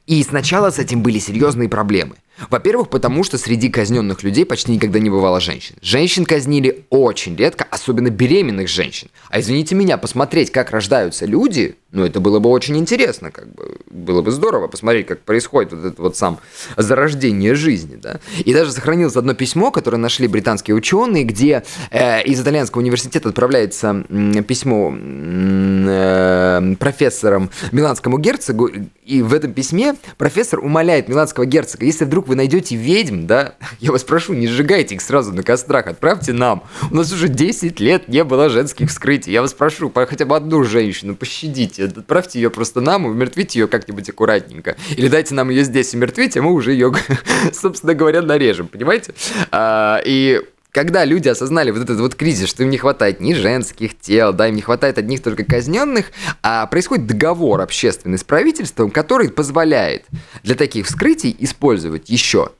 [0.05, 2.17] и сначала с этим были серьезные проблемы.
[2.49, 5.75] Во-первых, потому что среди казненных людей почти никогда не бывало женщин.
[5.81, 9.09] Женщин казнили очень редко, особенно беременных женщин.
[9.29, 13.77] А извините меня, посмотреть, как рождаются люди, ну это было бы очень интересно, как бы
[13.89, 16.39] было бы здорово посмотреть, как происходит вот это вот сам
[16.75, 18.19] зарождение жизни, да.
[18.43, 24.05] И даже сохранилось одно письмо, которое нашли британские ученые, где э, из итальянского университета отправляется
[24.09, 28.69] э, письмо э, профессором миланскому герцогу,
[29.05, 33.91] и в этом письме профессор умоляет миланского герцога, если вдруг вы найдете ведьм, да, я
[33.91, 36.63] вас прошу, не сжигайте их сразу на кострах, отправьте нам.
[36.91, 39.31] У нас уже 10 лет не было женских вскрытий.
[39.31, 44.09] Я вас прошу, хотя бы одну женщину, пощадите, отправьте ее просто нам, умертвите ее как-нибудь
[44.09, 44.75] аккуратненько.
[44.95, 46.93] Или дайте нам ее здесь умертвить, а мы уже ее,
[47.53, 49.13] собственно говоря, нарежем, понимаете?
[49.51, 50.41] А, и
[50.75, 54.49] когда люди осознали вот этот вот кризис, что им не хватает ни женских тел, да,
[54.49, 56.11] им не хватает одних только казненных,
[56.43, 60.03] а происходит договор общественный с правительством, который позволяет
[60.43, 62.51] для таких вскрытий использовать еще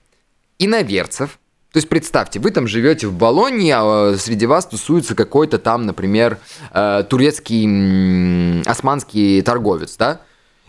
[0.60, 1.39] иноверцев,
[1.73, 6.38] то есть представьте, вы там живете в Болонии, а среди вас тусуется какой-то там, например,
[6.71, 10.21] э, турецкий османский торговец, да?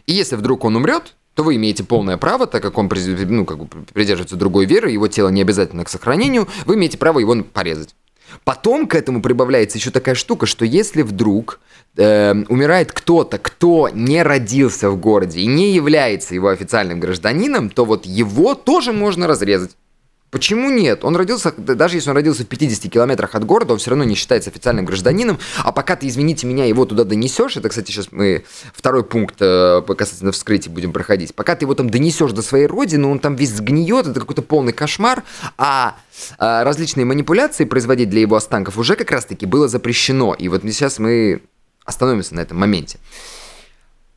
[0.07, 2.91] И если вдруг он умрет, то вы имеете полное право, так как он
[3.29, 7.19] ну, как бы придерживается другой веры, его тело не обязательно к сохранению, вы имеете право
[7.19, 7.95] его порезать.
[8.45, 11.61] Потом к этому прибавляется еще такая штука, что если вдруг
[11.99, 17.85] э, умирает кто-то, кто не родился в городе и не является его официальным гражданином, то
[17.85, 19.77] вот его тоже можно разрезать.
[20.37, 21.03] Почему нет?
[21.03, 24.15] Он родился, даже если он родился в 50 километрах от города, он все равно не
[24.15, 25.39] считается официальным гражданином.
[25.65, 28.45] А пока ты, извините меня, его туда донесешь, это, кстати, сейчас мы
[28.75, 31.35] второй пункт э, касательно вскрытия будем проходить.
[31.35, 34.75] Пока ты его там донесешь до своей родины, он там весь сгниет, это какой-то полный
[34.75, 35.23] кошмар.
[35.57, 35.97] А,
[36.39, 40.35] а различные манипуляции производить для его останков уже как раз-таки было запрещено.
[40.35, 41.41] И вот сейчас мы
[41.87, 42.99] остановимся на этом моменте.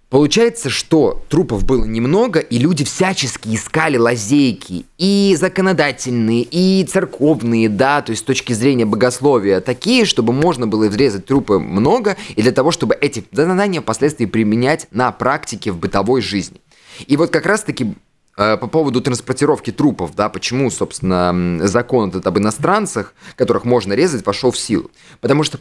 [0.10, 8.02] Получается, что трупов было немного, и люди всячески искали лазейки, и законодательные, и церковные, да,
[8.02, 12.52] то есть с точки зрения богословия, такие, чтобы можно было взрезать трупы много, и для
[12.52, 16.60] того, чтобы эти задания впоследствии применять на практике в бытовой жизни.
[17.06, 17.94] И вот как раз-таки
[18.36, 24.24] э, по поводу транспортировки трупов, да, почему, собственно, закон этот об иностранцах, которых можно резать,
[24.24, 24.90] пошел в силу.
[25.22, 25.60] Потому что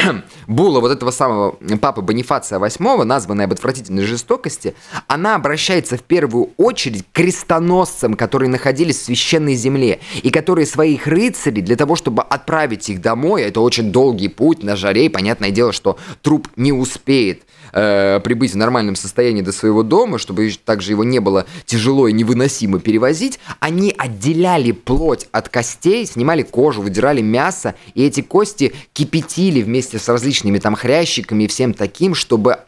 [0.46, 4.74] Була вот этого самого папы Бонифация VIII, названная об отвратительной жестокости,
[5.06, 11.06] она обращается в первую очередь к крестоносцам, которые находились в священной земле, и которые своих
[11.06, 15.50] рыцарей, для того, чтобы отправить их домой, это очень долгий путь на жаре, и понятное
[15.50, 20.92] дело, что труп не успеет э, прибыть в нормальном состоянии до своего дома, чтобы также
[20.92, 27.20] его не было тяжело и невыносимо перевозить, они отделяли плоть от костей, снимали кожу, выдирали
[27.20, 32.58] мясо, и эти кости кипятили вместе с различными там хрящиками и всем таким, чтобы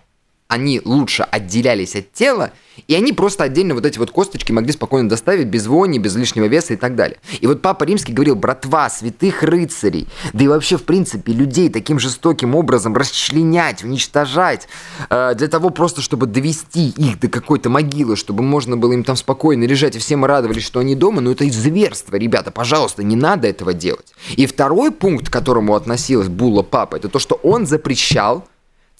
[0.53, 2.53] они лучше отделялись от тела,
[2.87, 6.45] и они просто отдельно вот эти вот косточки могли спокойно доставить без вони, без лишнего
[6.45, 7.19] веса и так далее.
[7.41, 11.99] И вот Папа Римский говорил, братва, святых рыцарей, да и вообще, в принципе, людей таким
[11.99, 14.69] жестоким образом расчленять, уничтожать,
[15.09, 19.17] э, для того просто, чтобы довести их до какой-то могилы, чтобы можно было им там
[19.17, 23.17] спокойно лежать, и все мы радовались, что они дома, но это зверство, ребята, пожалуйста, не
[23.17, 24.13] надо этого делать.
[24.37, 28.45] И второй пункт, к которому относилась Булла Папа, это то, что он запрещал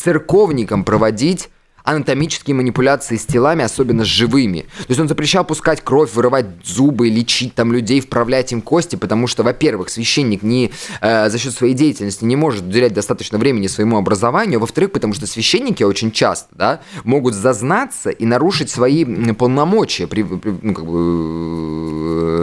[0.03, 1.51] церковникам проводить
[1.85, 4.67] анатомические манипуляции с телами, особенно с живыми.
[4.79, 9.27] То есть он запрещал пускать кровь, вырывать зубы, лечить там людей, вправлять им кости, потому
[9.27, 13.97] что, во-первых, священник не э, за счет своей деятельности не может уделять достаточно времени своему
[13.97, 20.23] образованию, во-вторых, потому что священники очень часто да, могут зазнаться и нарушить свои полномочия, при,
[20.23, 20.93] при, ну, как бы,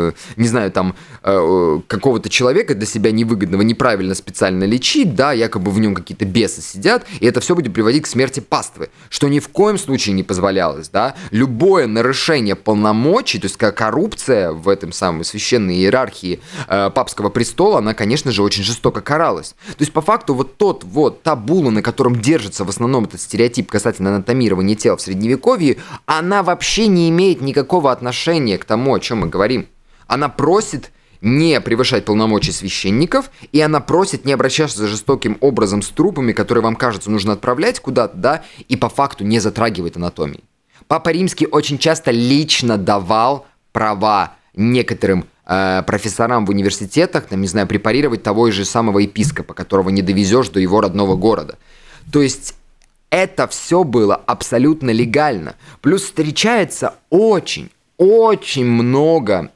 [0.09, 5.71] э, не знаю, там, э, какого-то человека для себя невыгодного неправильно специально лечить, да, якобы
[5.71, 9.39] в нем какие-то бесы сидят, и это все будет приводить к смерти паствы, что ни
[9.39, 14.91] в коем случае не позволялось, да, любое нарушение полномочий, то есть как коррупция в этом
[14.91, 19.55] самом священной иерархии э, папского престола, она, конечно же, очень жестоко каралась.
[19.67, 23.21] То есть по факту вот тот вот, та була, на котором держится в основном этот
[23.21, 28.99] стереотип касательно анатомирования тела в средневековье, она вообще не имеет никакого отношения к тому, о
[28.99, 29.67] чем мы говорим.
[30.07, 35.89] Она просит не превышать полномочий священников, и она просит не обращаться за жестоким образом с
[35.89, 40.43] трупами, которые вам кажется нужно отправлять куда-то, да, и по факту не затрагивает анатомии.
[40.87, 47.67] Папа Римский очень часто лично давал права некоторым э, профессорам в университетах, там, не знаю,
[47.67, 51.57] препарировать того же самого епископа, которого не довезешь до его родного города.
[52.11, 52.55] То есть
[53.09, 55.55] это все было абсолютно легально.
[55.81, 59.51] Плюс встречается очень, очень много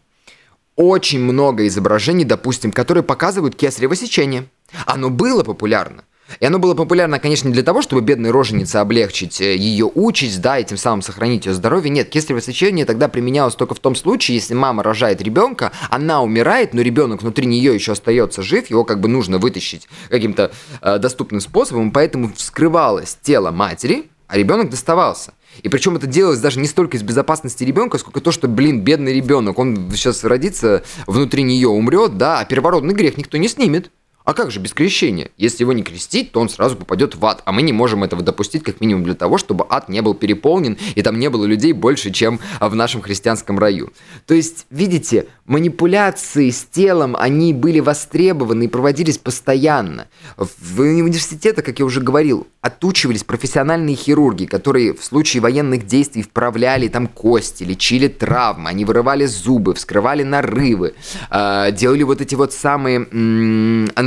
[0.75, 4.45] очень много изображений, допустим, которые показывают кесарево сечение.
[4.85, 6.03] Оно было популярно.
[6.39, 10.41] И оно было популярно, конечно, не для того, чтобы бедной роженице облегчить э, ее участь,
[10.41, 11.89] да, и тем самым сохранить ее здоровье.
[11.89, 16.73] Нет, кесарево сечение тогда применялось только в том случае, если мама рожает ребенка, она умирает,
[16.73, 21.41] но ребенок внутри нее еще остается жив, его как бы нужно вытащить каким-то э, доступным
[21.41, 25.33] способом, поэтому вскрывалось тело матери, а ребенок доставался.
[25.61, 29.13] И причем это делалось даже не столько из безопасности ребенка, сколько то, что, блин, бедный
[29.13, 33.91] ребенок, он сейчас родится, внутри нее умрет, да, а первородный грех никто не снимет.
[34.25, 35.31] А как же без крещения?
[35.37, 37.41] Если его не крестить, то он сразу попадет в ад.
[37.45, 40.77] А мы не можем этого допустить, как минимум для того, чтобы ад не был переполнен,
[40.95, 43.91] и там не было людей больше, чем в нашем христианском раю.
[44.25, 50.07] То есть, видите, манипуляции с телом, они были востребованы и проводились постоянно.
[50.37, 56.87] В университетах, как я уже говорил, отучивались профессиональные хирурги, которые в случае военных действий вправляли
[56.87, 60.95] там кости, лечили травмы, они вырывали зубы, вскрывали нарывы,
[61.29, 62.99] э, делали вот эти вот самые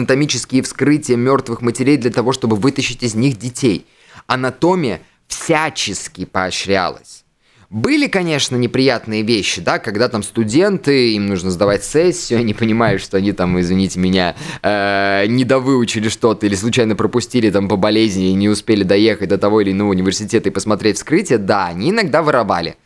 [0.06, 3.86] анатомические вскрытия мертвых матерей для того, чтобы вытащить из них детей.
[4.26, 7.24] Анатомия всячески поощрялась.
[7.68, 13.16] Были, конечно, неприятные вещи, да, когда там студенты, им нужно сдавать сессию, они понимают, что
[13.16, 18.34] они там, извините меня, э, не довыучили что-то или случайно пропустили там по болезни и
[18.34, 22.76] не успели доехать до того или иного университета и посмотреть вскрытие, да, они иногда воровали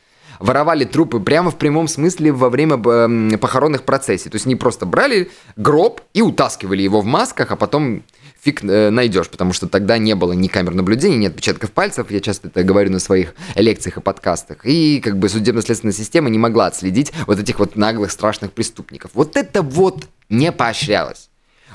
[0.40, 4.31] воровали трупы прямо в прямом смысле во время э, похоронных процессий.
[4.31, 8.03] То есть они просто брали гроб и утаскивали его в масках, а потом
[8.42, 12.20] фиг э, найдешь, потому что тогда не было ни камер наблюдения, ни отпечатков пальцев, я
[12.20, 16.66] часто это говорю на своих лекциях и подкастах, и как бы судебно-следственная система не могла
[16.66, 19.11] отследить вот этих вот наглых страшных преступников.
[19.14, 21.29] Вот это вот не поощрялось.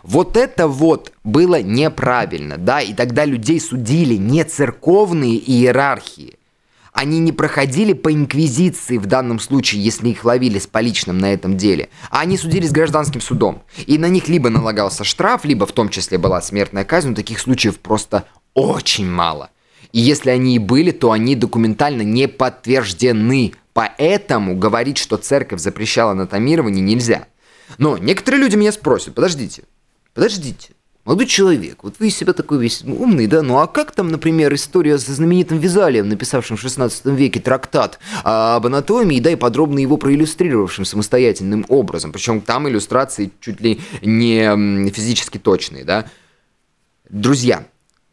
[0.04, 6.38] Вот это вот было неправильно, да, и тогда людей судили не церковные иерархии,
[6.96, 11.58] они не проходили по инквизиции в данном случае, если их ловили с поличным на этом
[11.58, 13.64] деле, а они судились гражданским судом.
[13.86, 17.42] И на них либо налагался штраф, либо в том числе была смертная казнь, но таких
[17.42, 19.50] случаев просто очень мало.
[19.92, 23.52] И если они и были, то они документально не подтверждены.
[23.74, 27.28] Поэтому говорить, что церковь запрещала анатомирование, нельзя.
[27.78, 29.64] Но некоторые люди меня спросят, подождите,
[30.14, 30.75] подождите,
[31.06, 33.44] Молодой человек, вот вы из себя такой весь умный, да?
[33.44, 38.66] Ну а как там, например, история со знаменитым Визалием, написавшим в 16 веке трактат об
[38.66, 42.12] анатомии, да, и подробно его проиллюстрировавшим самостоятельным образом?
[42.12, 46.08] Причем там иллюстрации чуть ли не физически точные, да?
[47.08, 47.66] Друзья,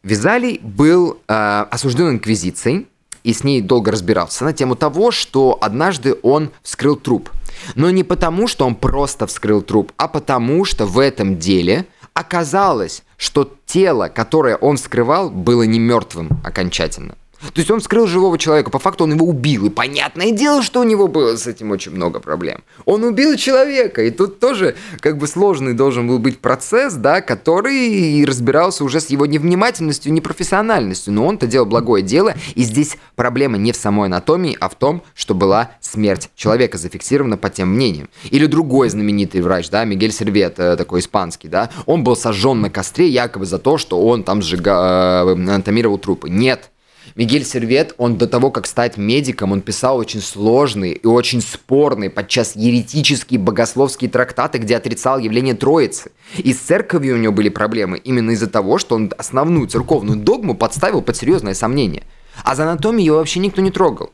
[0.03, 2.89] Визалий был э, осужден инквизицией
[3.25, 7.31] и с ней долго разбирался на тему того, что однажды он вскрыл труп.
[7.75, 13.05] Но не потому, что он просто вскрыл труп, а потому, что в этом деле– Оказалось,
[13.17, 17.17] что тело, которое он скрывал, было не мертвым окончательно.
[17.43, 19.67] То есть он вскрыл живого человека, по факту он его убил.
[19.67, 22.63] И понятное дело, что у него было с этим очень много проблем.
[22.85, 28.25] Он убил человека, и тут тоже как бы сложный должен был быть процесс, да, который
[28.25, 31.13] разбирался уже с его невнимательностью, непрофессиональностью.
[31.13, 35.03] Но он-то делал благое дело, и здесь проблема не в самой анатомии, а в том,
[35.15, 38.09] что была смерть человека зафиксирована по тем мнениям.
[38.31, 42.71] Или другой знаменитый врач, да, Мигель Сервет, э, такой испанский, да, он был сожжен на
[42.71, 45.25] костре якобы за то, что он там сжига...
[45.27, 46.31] Э, анатомировал трупы.
[46.31, 46.71] Нет,
[47.15, 52.09] Мигель Сервет, он до того, как стать медиком, он писал очень сложные и очень спорные,
[52.09, 56.13] подчас еретические богословские трактаты, где отрицал явление Троицы.
[56.39, 60.55] И с церковью у него были проблемы именно из-за того, что он основную церковную догму
[60.55, 62.05] подставил под серьезное сомнение.
[62.45, 64.11] А за анатомию его вообще никто не трогал.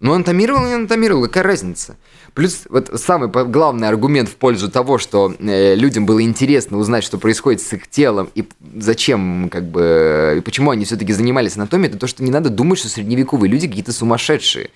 [0.00, 1.96] Ну, анатомировал и анатомировал, какая разница?
[2.32, 7.18] Плюс вот самый главный аргумент в пользу того, что э, людям было интересно узнать, что
[7.18, 11.98] происходит с их телом и зачем, как бы, и почему они все-таки занимались анатомией, это
[11.98, 14.70] то, что не надо думать, что средневековые люди какие-то сумасшедшие.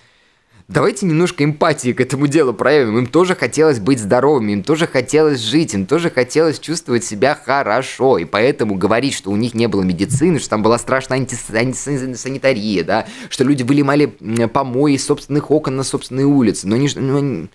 [0.67, 2.97] Давайте немножко эмпатии к этому делу проявим.
[2.97, 8.17] Им тоже хотелось быть здоровыми, им тоже хотелось жить, им тоже хотелось чувствовать себя хорошо.
[8.17, 13.05] И поэтому говорить, что у них не было медицины, что там была страшная антисанитария, да,
[13.29, 14.07] что люди выливали
[14.47, 16.67] помои из собственных окон на собственные улицы.
[16.67, 17.47] Но не, ну,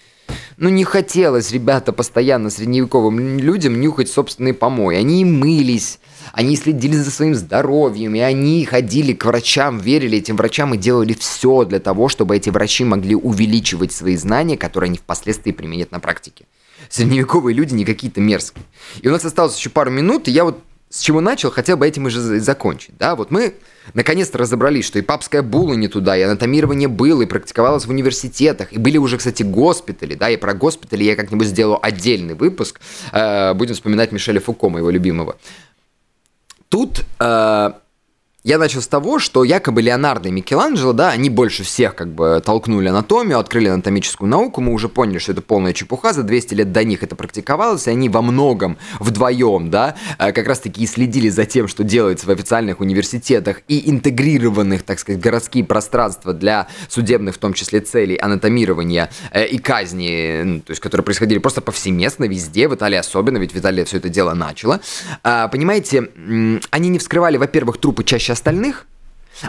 [0.56, 4.96] ну, не хотелось, ребята, постоянно средневековым людям нюхать собственные помои.
[4.96, 5.98] Они мылись,
[6.32, 11.12] они следили за своим здоровьем, и они ходили к врачам, верили этим врачам и делали
[11.12, 16.00] все для того, чтобы эти врачи могли увеличивать свои знания, которые они впоследствии применят на
[16.00, 16.46] практике.
[16.88, 18.64] Средневековые люди не какие-то мерзкие.
[19.02, 20.60] И у нас осталось еще пару минут, и я вот
[20.90, 22.96] с чего начал, хотел бы этим уже закончить.
[22.98, 23.54] Да, вот мы
[23.94, 28.72] наконец-то разобрались, что и папская була не туда, и анатомирование было, и практиковалось в университетах,
[28.72, 32.80] и были уже, кстати, госпитали, да, и про госпитали я как-нибудь сделаю отдельный выпуск.
[33.12, 35.36] Э, будем вспоминать Мишеля Фуко, моего любимого.
[36.70, 37.72] Тут э,
[38.42, 42.42] я начал с того, что якобы Леонардо и Микеланджело, да, они больше всех как бы
[42.44, 46.72] толкнули анатомию, открыли анатомическую науку, мы уже поняли, что это полная чепуха, за 200 лет
[46.72, 51.28] до них это практиковалось, и они во многом вдвоем, да, э, как раз-таки и следили
[51.28, 57.34] за тем, что делается в официальных университетах и интегрированных, так сказать, городские пространства для судебных,
[57.34, 62.68] в том числе, целей анатомирования э, и казни, то есть, которые происходили просто повсеместно, везде,
[62.68, 64.80] в Италии особенно, ведь в Италии все это дело начало.
[65.22, 66.08] А, понимаете,
[66.70, 68.86] они не вскрывали, во-первых, трупы чаще чаще остальных.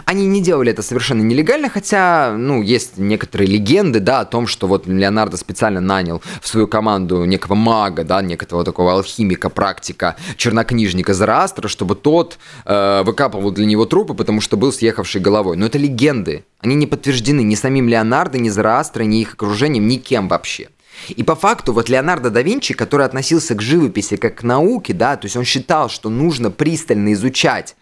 [0.06, 4.66] Они не делали это совершенно нелегально, хотя, ну, есть некоторые легенды, да, о том, что
[4.66, 11.12] вот Леонардо специально нанял в свою команду некого мага, да, некого такого алхимика, практика, чернокнижника
[11.12, 15.56] Зараастра, чтобы тот э, выкапывал для него трупы, потому что был съехавший головой.
[15.56, 16.44] Но это легенды.
[16.62, 20.68] Они не подтверждены ни самим Леонардо, ни Зараастро, ни их окружением, никем вообще.
[21.08, 25.16] И по факту вот Леонардо да Винчи, который относился к живописи как к науке, да,
[25.16, 27.76] то есть он считал, что нужно пристально изучать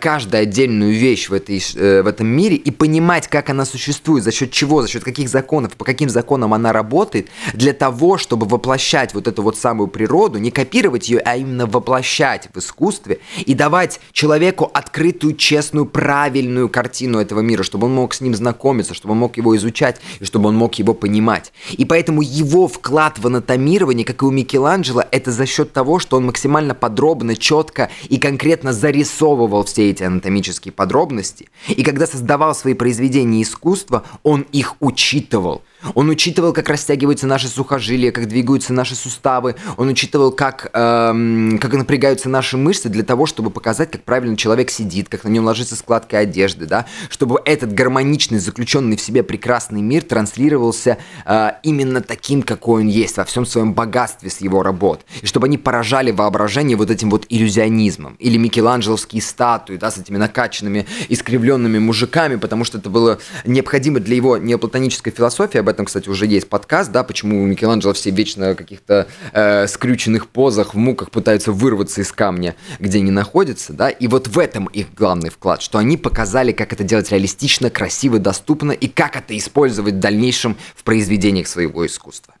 [0.00, 4.32] каждую отдельную вещь в, этой, э, в этом мире и понимать, как она существует, за
[4.32, 9.14] счет чего, за счет каких законов, по каким законам она работает, для того, чтобы воплощать
[9.14, 14.00] вот эту вот самую природу, не копировать ее, а именно воплощать в искусстве и давать
[14.12, 19.18] человеку открытую, честную, правильную картину этого мира, чтобы он мог с ним знакомиться, чтобы он
[19.18, 21.52] мог его изучать и чтобы он мог его понимать.
[21.72, 26.16] И поэтому его вклад в анатомирование, как и у Микеланджело, это за счет того, что
[26.16, 32.54] он максимально подробно, четко и конкретно зарисовывал исследовал все эти анатомические подробности, и когда создавал
[32.54, 35.62] свои произведения искусства, он их учитывал.
[35.94, 39.54] Он учитывал, как растягиваются наши сухожилия, как двигаются наши суставы.
[39.76, 44.70] Он учитывал, как, эм, как напрягаются наши мышцы для того, чтобы показать, как правильно человек
[44.70, 49.80] сидит, как на нем ложится складка одежды, да, чтобы этот гармоничный, заключенный в себе прекрасный
[49.80, 55.02] мир транслировался э, именно таким, какой он есть, во всем своем богатстве с его работ.
[55.22, 58.16] И чтобы они поражали воображение вот этим вот иллюзионизмом.
[58.18, 64.16] Или микеланджеловские статуи, да, с этими накачанными, искривленными мужиками, потому что это было необходимо для
[64.16, 68.56] его неоплатонической философии, об этом, кстати, уже есть подкаст, да, почему Микеланджело все вечно в
[68.56, 74.06] каких-то э, скрюченных позах, в муках пытаются вырваться из камня, где они находятся, да, и
[74.08, 78.72] вот в этом их главный вклад, что они показали, как это делать реалистично, красиво, доступно
[78.72, 82.37] и как это использовать в дальнейшем в произведениях своего искусства.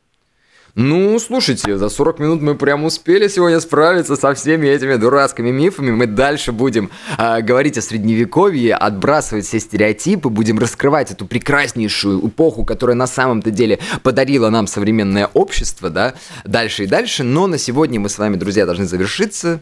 [0.80, 5.90] Ну, слушайте, за 40 минут мы прям успели сегодня справиться со всеми этими дурацкими мифами.
[5.90, 12.64] Мы дальше будем э, говорить о средневековье, отбрасывать все стереотипы, будем раскрывать эту прекраснейшую эпоху,
[12.64, 16.14] которая на самом-то деле подарила нам современное общество, да,
[16.44, 17.24] дальше и дальше.
[17.24, 19.60] Но на сегодня мы с вами, друзья, должны завершиться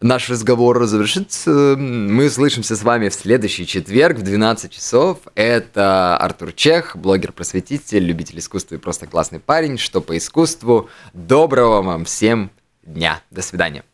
[0.00, 1.76] наш разговор завершится.
[1.78, 5.18] Мы услышимся с вами в следующий четверг в 12 часов.
[5.34, 9.78] Это Артур Чех, блогер-просветитель, любитель искусства и просто классный парень.
[9.78, 10.88] Что по искусству.
[11.12, 12.50] Доброго вам всем
[12.82, 13.22] дня.
[13.30, 13.84] До свидания.